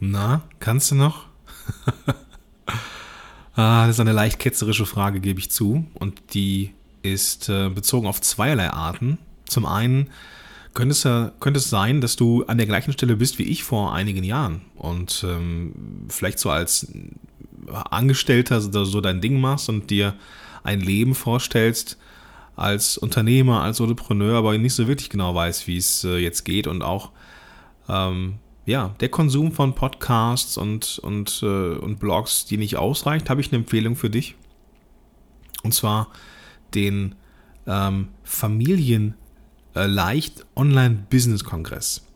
[0.00, 1.26] Na, kannst du noch?
[3.54, 5.86] ah, das ist eine leicht ketzerische Frage, gebe ich zu.
[5.94, 9.18] Und die ist äh, bezogen auf zweierlei Arten.
[9.46, 10.10] Zum einen
[10.72, 11.02] könnte es,
[11.40, 14.62] könnte es sein, dass du an der gleichen Stelle bist wie ich vor einigen Jahren
[14.74, 16.88] und ähm, vielleicht so als
[17.90, 20.14] Angestellter so, dein Ding machst und dir
[20.64, 21.98] ein Leben vorstellst
[22.56, 26.66] als Unternehmer, als Solopreneur, aber nicht so wirklich genau weißt, wie es äh, jetzt geht
[26.66, 27.10] und auch
[27.88, 28.34] ähm,
[28.66, 33.48] ja, der Konsum von Podcasts und, und, äh, und Blogs, die nicht ausreicht, habe ich
[33.48, 34.36] eine Empfehlung für dich.
[35.62, 36.08] Und zwar
[36.74, 37.14] den
[37.66, 39.14] ähm, Familienleicht
[40.56, 42.06] Online Business Kongress.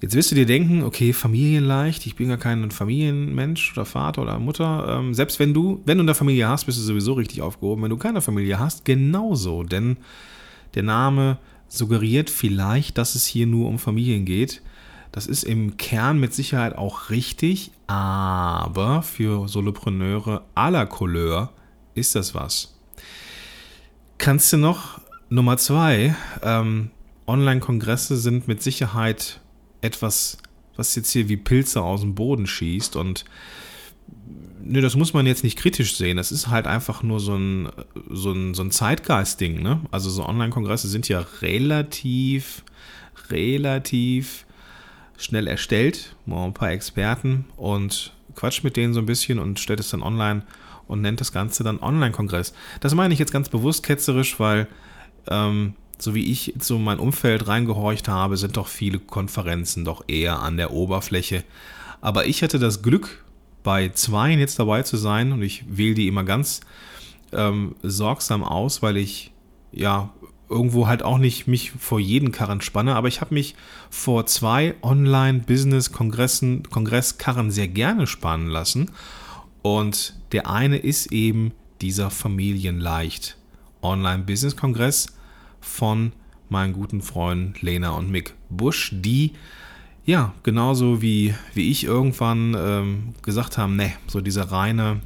[0.00, 4.38] Jetzt wirst du dir denken, okay, Familienleicht, ich bin ja kein Familienmensch oder Vater oder
[4.38, 4.98] Mutter.
[4.98, 7.82] Ähm, selbst wenn du, wenn du eine Familie hast, bist du sowieso richtig aufgehoben.
[7.82, 9.62] Wenn du keine Familie hast, genauso.
[9.62, 9.98] Denn
[10.74, 14.62] der Name suggeriert vielleicht, dass es hier nur um Familien geht.
[15.12, 21.52] Das ist im Kern mit Sicherheit auch richtig, aber für Solopreneure aller Couleur
[21.94, 22.74] ist das was.
[24.18, 26.14] Kannst du noch Nummer zwei?
[26.42, 26.90] Ähm,
[27.26, 29.40] Online-Kongresse sind mit Sicherheit
[29.80, 30.38] etwas,
[30.76, 33.24] was jetzt hier wie Pilze aus dem Boden schießt und
[34.62, 36.16] ne, das muss man jetzt nicht kritisch sehen.
[36.16, 37.68] Das ist halt einfach nur so ein,
[38.08, 39.62] so ein, so ein Zeitgeist-Ding.
[39.62, 39.80] Ne?
[39.90, 42.64] Also so Online-Kongresse sind ja relativ,
[43.30, 44.44] relativ
[45.20, 46.16] schnell erstellt.
[46.26, 50.02] Mal ein paar Experten und quatscht mit denen so ein bisschen und stellt es dann
[50.02, 50.42] online
[50.86, 52.52] und nennt das Ganze dann Online-Kongress.
[52.80, 54.66] Das meine ich jetzt ganz bewusst ketzerisch, weil
[55.28, 60.40] ähm, so wie ich so mein Umfeld reingehorcht habe, sind doch viele Konferenzen doch eher
[60.40, 61.44] an der Oberfläche.
[62.00, 63.24] Aber ich hatte das Glück,
[63.62, 66.60] bei zwei jetzt dabei zu sein und ich wähle die immer ganz
[67.32, 69.32] ähm, sorgsam aus, weil ich
[69.72, 70.10] ja
[70.50, 73.54] irgendwo halt auch nicht mich vor jeden Karren spanne, aber ich habe mich
[73.88, 78.90] vor zwei Online-Business-Kongressen, Kongresskarren sehr gerne spannen lassen.
[79.62, 83.36] Und der eine ist eben dieser Familienleicht
[83.82, 85.14] Online-Business-Kongress
[85.60, 86.12] von
[86.48, 89.32] meinen guten Freunden Lena und Mick Busch, die
[90.04, 95.00] ja genauso wie, wie ich irgendwann ähm, gesagt haben, ne, so dieser reine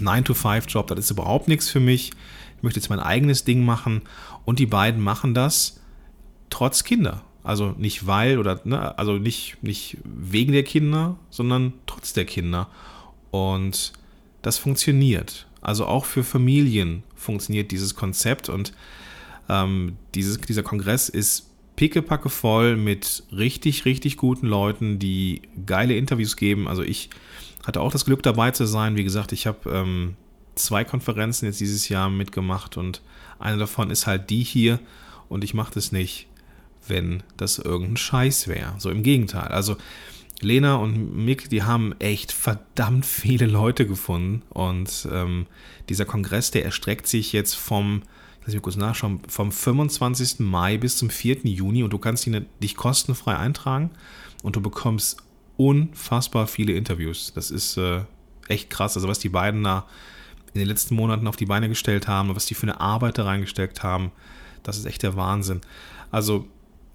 [0.00, 2.12] 9-to-5-Job, das ist überhaupt nichts für mich.
[2.56, 4.02] Ich möchte jetzt mein eigenes Ding machen.
[4.44, 5.80] Und die beiden machen das
[6.50, 7.22] trotz Kinder.
[7.42, 12.68] Also nicht weil oder, ne, also nicht, nicht wegen der Kinder, sondern trotz der Kinder.
[13.30, 13.92] Und
[14.42, 15.46] das funktioniert.
[15.60, 18.72] Also auch für Familien funktioniert dieses Konzept und
[19.48, 26.36] ähm, dieses, dieser Kongress ist pickepacke voll mit richtig, richtig guten Leuten, die geile Interviews
[26.36, 26.66] geben.
[26.68, 27.10] Also ich
[27.66, 28.96] hatte auch das Glück dabei zu sein.
[28.96, 30.16] Wie gesagt, ich habe ähm,
[30.56, 33.02] zwei Konferenzen jetzt dieses Jahr mitgemacht und
[33.38, 34.80] eine davon ist halt die hier
[35.28, 36.26] und ich mache das nicht,
[36.88, 38.74] wenn das irgendein Scheiß wäre.
[38.78, 39.48] So im Gegenteil.
[39.48, 39.76] Also
[40.40, 45.46] Lena und Mick, die haben echt verdammt viele Leute gefunden und ähm,
[45.88, 48.02] dieser Kongress, der erstreckt sich jetzt vom
[48.46, 50.38] lass mich kurz nachschauen, vom 25.
[50.38, 51.38] Mai bis zum 4.
[51.46, 52.28] Juni und du kannst
[52.62, 53.90] dich kostenfrei eintragen
[54.44, 55.16] und du bekommst
[55.56, 57.32] unfassbar viele Interviews.
[57.34, 58.02] Das ist äh,
[58.46, 58.96] echt krass.
[58.96, 59.86] Also was die beiden da
[60.56, 63.18] in den letzten Monaten auf die Beine gestellt haben und was die für eine Arbeit
[63.18, 64.10] da reingesteckt haben,
[64.62, 65.60] das ist echt der Wahnsinn.
[66.10, 66.46] Also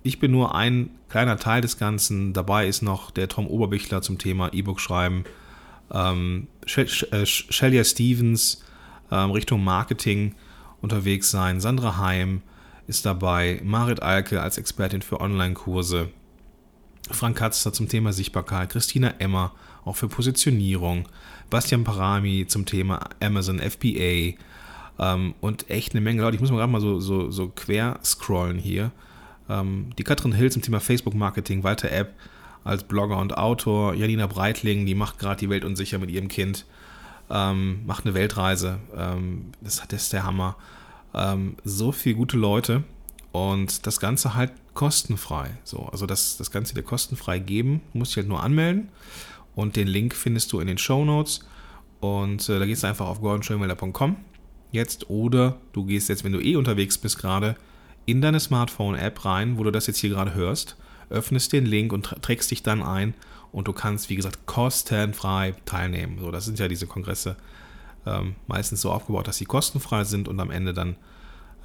[0.03, 2.33] ich bin nur ein kleiner Teil des Ganzen.
[2.33, 5.25] Dabei ist noch der Tom Oberbichler zum Thema E-Book schreiben,
[5.93, 8.63] ähm, äh, Shelia Stevens
[9.11, 10.35] ähm, Richtung Marketing
[10.81, 11.59] unterwegs sein.
[11.59, 12.41] Sandra Heim
[12.87, 16.09] ist dabei, Marit Alke als Expertin für Online-Kurse,
[17.09, 19.53] Frank Katzler zum Thema Sichtbarkeit, Christina Emmer
[19.83, 21.07] auch für Positionierung,
[21.49, 24.37] Bastian Parami zum Thema Amazon FBA
[24.99, 26.35] ähm, und echt eine Menge Leute.
[26.35, 28.91] Ich muss mal gerade mal so, so, so quer scrollen hier.
[29.49, 32.13] Ähm, die Katrin Hill zum Thema Facebook-Marketing, Walter App
[32.63, 36.65] als Blogger und Autor, Janina Breitling, die macht gerade die Welt unsicher mit ihrem Kind
[37.31, 38.79] ähm, macht eine Weltreise.
[38.95, 40.57] Ähm, das, das ist der Hammer.
[41.13, 42.83] Ähm, so viele gute Leute
[43.31, 45.51] und das Ganze halt kostenfrei.
[45.63, 48.89] So, also das, das Ganze dir kostenfrei geben, musst dich halt nur anmelden
[49.55, 51.41] und den Link findest du in den Show Notes
[51.99, 54.17] und äh, da gehst du einfach auf gordonschönwelder.com
[54.71, 57.55] jetzt oder du gehst jetzt, wenn du eh unterwegs bist gerade,
[58.05, 60.75] in deine Smartphone-App rein, wo du das jetzt hier gerade hörst,
[61.09, 63.13] öffnest den Link und trägst dich dann ein
[63.51, 66.17] und du kannst, wie gesagt, kostenfrei teilnehmen.
[66.19, 67.35] So, das sind ja diese Kongresse
[68.05, 70.95] ähm, meistens so aufgebaut, dass sie kostenfrei sind und am Ende dann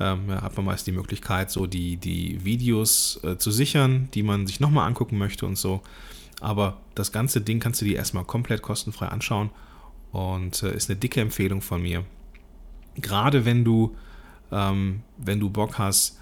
[0.01, 4.23] ähm, ja, hat man meist die Möglichkeit, so die, die Videos äh, zu sichern, die
[4.23, 5.83] man sich nochmal angucken möchte und so.
[6.41, 9.51] Aber das ganze Ding kannst du dir erstmal komplett kostenfrei anschauen
[10.13, 12.05] und äh, ist eine dicke Empfehlung von mir.
[12.97, 13.97] Gerade wenn du,
[14.53, 16.19] ähm, wenn du Bock hast,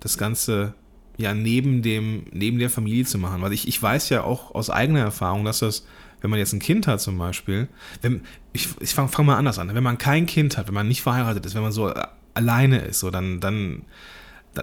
[0.00, 0.74] das Ganze
[1.18, 3.42] ja neben dem, neben der Familie zu machen.
[3.42, 5.84] Weil ich, ich weiß ja auch aus eigener Erfahrung, dass das,
[6.20, 7.68] wenn man jetzt ein Kind hat zum Beispiel,
[8.00, 8.22] wenn,
[8.52, 11.02] ich, ich fange fang mal anders an, wenn man kein Kind hat, wenn man nicht
[11.02, 11.92] verheiratet ist, wenn man so
[12.38, 13.82] alleine ist, so dann, dann,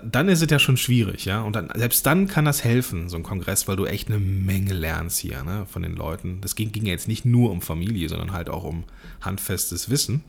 [0.03, 1.41] dann ist es ja schon schwierig, ja.
[1.41, 4.73] Und dann, selbst dann kann das helfen, so ein Kongress, weil du echt eine Menge
[4.73, 6.41] lernst hier, ne, von den Leuten.
[6.41, 8.85] Das ging, ging jetzt nicht nur um Familie, sondern halt auch um
[9.21, 10.23] handfestes Wissen.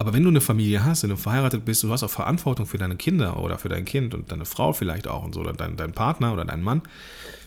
[0.00, 2.78] Aber wenn du eine Familie hast, wenn du verheiratet bist, du hast auch Verantwortung für
[2.78, 5.76] deine Kinder oder für dein Kind und deine Frau vielleicht auch und so, oder dein,
[5.76, 6.82] dein Partner oder dein Mann,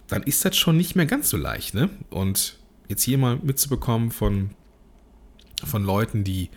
[0.07, 1.89] dann ist das schon nicht mehr ganz so leicht, ne?
[2.09, 2.57] Und
[2.89, 4.49] jetzt hier mal mitzubekommen von,
[5.63, 6.49] von Leuten, die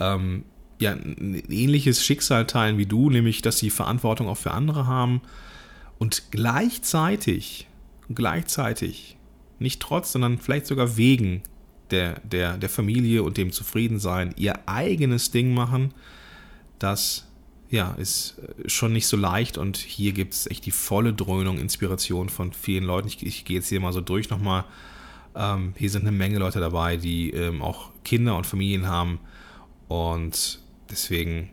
[0.00, 0.44] ähm,
[0.78, 5.20] ja ein ähnliches Schicksal teilen wie du, nämlich dass sie Verantwortung auch für andere haben
[5.98, 7.66] und gleichzeitig,
[8.14, 9.16] gleichzeitig,
[9.58, 11.42] nicht trotz, sondern vielleicht sogar wegen
[11.90, 15.94] der, der, der Familie und dem Zufriedensein ihr eigenes Ding machen,
[16.78, 17.26] das
[17.68, 22.28] ja, ist schon nicht so leicht und hier gibt es echt die volle Dröhnung, Inspiration
[22.28, 23.08] von vielen Leuten.
[23.08, 24.64] Ich, ich gehe jetzt hier mal so durch nochmal.
[25.34, 29.18] Ähm, hier sind eine Menge Leute dabei, die ähm, auch Kinder und Familien haben
[29.88, 30.60] und
[30.90, 31.50] deswegen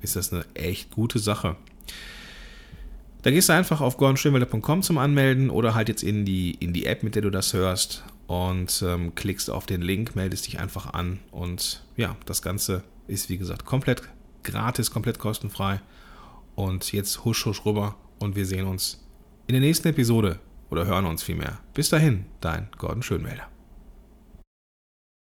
[0.00, 1.56] ist das eine echt gute Sache.
[3.22, 6.86] Da gehst du einfach auf gordonschönwelder.com zum Anmelden oder halt jetzt in die, in die
[6.86, 10.92] App, mit der du das hörst und ähm, klickst auf den Link, meldest dich einfach
[10.92, 14.02] an und ja, das Ganze ist wie gesagt komplett
[14.42, 15.80] gratis, komplett kostenfrei.
[16.54, 19.04] Und jetzt husch husch rüber und wir sehen uns
[19.46, 20.38] in der nächsten Episode
[20.70, 21.58] oder hören uns vielmehr.
[21.74, 23.55] Bis dahin, dein Gordon Schönwälder.